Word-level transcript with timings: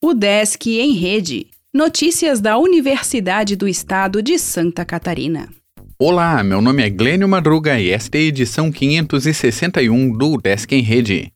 O 0.00 0.14
Desk 0.14 0.64
em 0.78 0.92
Rede. 0.92 1.48
Notícias 1.74 2.40
da 2.40 2.56
Universidade 2.56 3.56
do 3.56 3.66
Estado 3.66 4.22
de 4.22 4.38
Santa 4.38 4.84
Catarina. 4.84 5.48
Olá, 5.98 6.40
meu 6.44 6.62
nome 6.62 6.84
é 6.84 6.88
Glênio 6.88 7.28
Madruga 7.28 7.80
e 7.80 7.90
esta 7.90 8.16
é 8.16 8.20
a 8.20 8.24
edição 8.24 8.70
561 8.70 10.16
do 10.16 10.36
Desk 10.36 10.72
em 10.72 10.82
Rede. 10.82 11.32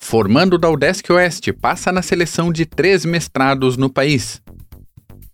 Formando 0.00 0.56
da 0.56 0.70
UDESC 0.70 1.12
Oeste 1.12 1.52
passa 1.52 1.92
na 1.92 2.00
seleção 2.00 2.50
de 2.50 2.64
três 2.64 3.04
mestrados 3.04 3.76
no 3.76 3.90
país. 3.90 4.40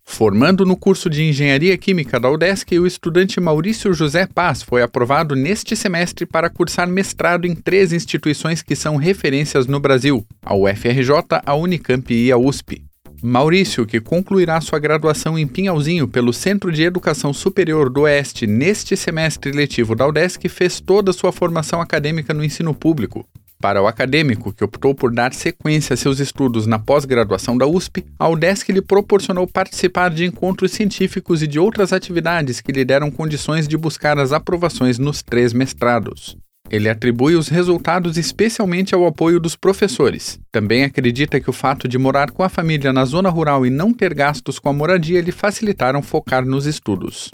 Formando 0.05 0.65
no 0.65 0.77
curso 0.77 1.11
de 1.11 1.25
Engenharia 1.25 1.77
Química 1.77 2.21
da 2.21 2.31
UDESC, 2.31 2.79
o 2.79 2.87
estudante 2.87 3.41
Maurício 3.41 3.93
José 3.93 4.29
Paz 4.33 4.63
foi 4.63 4.81
aprovado 4.81 5.35
neste 5.35 5.75
semestre 5.75 6.25
para 6.25 6.49
cursar 6.49 6.87
mestrado 6.87 7.47
em 7.47 7.55
três 7.55 7.93
instituições 7.93 8.63
que 8.63 8.77
são 8.77 8.97
referências 8.97 9.67
no 9.67 9.81
Brasil: 9.81 10.25
a 10.45 10.55
UFRJ, 10.55 11.11
a 11.45 11.55
Unicamp 11.57 12.15
e 12.15 12.31
a 12.31 12.37
USP. 12.37 12.85
Maurício, 13.21 13.87
que 13.87 14.01
concluirá 14.01 14.61
sua 14.61 14.79
graduação 14.79 15.39
em 15.39 15.47
Pinhalzinho 15.47 16.07
pelo 16.07 16.33
Centro 16.33 16.71
de 16.71 16.83
Educação 16.83 17.33
Superior 17.33 17.89
do 17.89 18.03
Oeste 18.03 18.47
neste 18.47 18.97
semestre 18.97 19.51
letivo 19.51 19.97
da 19.97 20.07
UDESC, 20.07 20.47
fez 20.49 20.79
toda 20.79 21.13
sua 21.13 21.33
formação 21.33 21.81
acadêmica 21.81 22.35
no 22.35 22.45
ensino 22.45 22.75
público. 22.75 23.27
Para 23.65 23.81
o 23.81 23.87
acadêmico 23.87 24.53
que 24.53 24.63
optou 24.63 24.95
por 24.95 25.11
dar 25.11 25.33
sequência 25.33 25.95
a 25.95 25.97
seus 25.97 26.21
estudos 26.21 26.67
na 26.67 26.79
pós-graduação 26.79 27.57
da 27.57 27.67
USP, 27.67 28.05
a 28.19 28.29
UDESC 28.29 28.71
lhe 28.71 28.83
proporcionou 28.83 29.47
participar 29.47 30.11
de 30.11 30.27
encontros 30.27 30.73
científicos 30.73 31.43
e 31.43 31.47
de 31.47 31.59
outras 31.59 31.91
atividades 31.91 32.61
que 32.61 32.71
lhe 32.71 32.85
deram 32.85 33.11
condições 33.11 33.67
de 33.67 33.75
buscar 33.79 34.19
as 34.19 34.33
aprovações 34.33 34.99
nos 34.99 35.23
três 35.23 35.55
mestrados. 35.55 36.37
Ele 36.71 36.91
atribui 36.91 37.37
os 37.37 37.49
resultados 37.49 38.19
especialmente 38.19 38.95
ao 38.95 39.07
apoio 39.07 39.41
dos 39.41 39.57
professores. 39.57 40.39
Também 40.53 40.85
acredita 40.85 41.41
que 41.41 41.49
o 41.49 41.53
fato 41.55 41.89
de 41.89 41.97
morar 41.97 42.33
com 42.33 42.43
a 42.43 42.51
família 42.51 42.93
na 42.93 43.07
zona 43.07 43.31
rural 43.31 43.65
e 43.65 43.71
não 43.71 43.95
ter 43.95 44.13
gastos 44.13 44.59
com 44.59 44.69
a 44.69 44.75
moradia 44.75 45.23
lhe 45.23 45.33
facilitaram 45.33 46.03
focar 46.03 46.45
nos 46.45 46.67
estudos. 46.67 47.31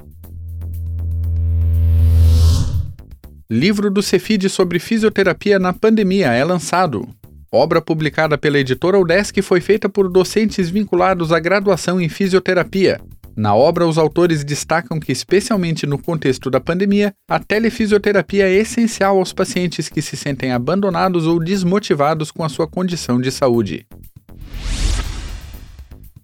Livro 3.53 3.91
do 3.91 4.01
Cefid 4.01 4.49
sobre 4.49 4.79
fisioterapia 4.79 5.59
na 5.59 5.73
pandemia 5.73 6.29
é 6.29 6.45
lançado. 6.45 7.09
Obra 7.51 7.83
publicada 7.83 8.39
pela 8.39 8.61
editora 8.61 8.97
UDESC 8.97 9.43
foi 9.43 9.61
feita 9.61 9.89
por 9.89 10.09
docentes 10.09 10.71
vinculados 10.71 11.33
à 11.33 11.41
graduação 11.41 12.01
em 12.01 12.09
fisioterapia. 12.09 13.01
Na 13.37 13.53
obra, 13.53 13.89
os 13.89 13.99
autores 13.99 14.45
destacam 14.45 15.01
que, 15.01 15.11
especialmente 15.11 15.85
no 15.85 15.99
contexto 15.99 16.49
da 16.49 16.61
pandemia, 16.61 17.13
a 17.29 17.41
telefisioterapia 17.41 18.49
é 18.49 18.53
essencial 18.53 19.19
aos 19.19 19.33
pacientes 19.33 19.89
que 19.89 20.01
se 20.01 20.17
sentem 20.17 20.53
abandonados 20.53 21.27
ou 21.27 21.43
desmotivados 21.43 22.31
com 22.31 22.45
a 22.45 22.49
sua 22.49 22.69
condição 22.69 23.21
de 23.21 23.33
saúde. 23.33 23.85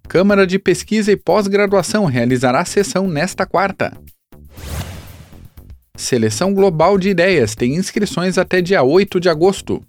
Câmara 0.08 0.46
de 0.46 0.60
Pesquisa 0.60 1.10
e 1.10 1.16
Pós-Graduação 1.16 2.04
realizará 2.04 2.64
sessão 2.64 3.08
nesta 3.08 3.44
quarta. 3.44 3.92
Seleção 5.96 6.52
Global 6.52 6.98
de 6.98 7.08
Ideias 7.08 7.54
tem 7.54 7.74
inscrições 7.74 8.36
até 8.36 8.60
dia 8.60 8.82
8 8.82 9.18
de 9.18 9.28
agosto. 9.28 9.82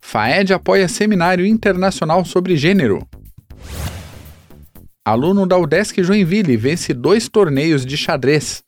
FAED 0.00 0.54
apoia 0.54 0.86
Seminário 0.86 1.44
Internacional 1.44 2.24
sobre 2.24 2.56
Gênero. 2.56 3.04
Aluno 5.04 5.46
da 5.46 5.58
UDESC 5.58 6.02
Joinville 6.02 6.56
vence 6.56 6.94
dois 6.94 7.28
torneios 7.28 7.84
de 7.84 7.96
xadrez. 7.96 8.62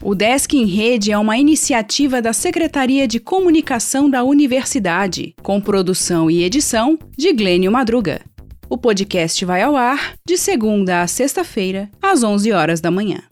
O 0.00 0.14
Desk 0.14 0.52
em 0.52 0.66
Rede 0.66 1.10
é 1.10 1.18
uma 1.18 1.38
iniciativa 1.38 2.20
da 2.20 2.32
Secretaria 2.32 3.08
de 3.08 3.18
Comunicação 3.18 4.10
da 4.10 4.22
Universidade, 4.22 5.34
com 5.42 5.60
produção 5.60 6.30
e 6.30 6.42
edição 6.42 6.98
de 7.16 7.32
Glênio 7.32 7.72
Madruga. 7.72 8.20
O 8.68 8.76
podcast 8.76 9.44
vai 9.44 9.62
ao 9.62 9.76
ar 9.76 10.14
de 10.26 10.36
segunda 10.36 11.02
a 11.02 11.06
sexta-feira, 11.06 11.88
às 12.02 12.22
11 12.22 12.52
horas 12.52 12.80
da 12.80 12.90
manhã. 12.90 13.22